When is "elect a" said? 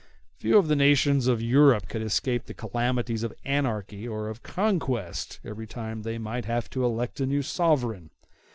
6.83-7.27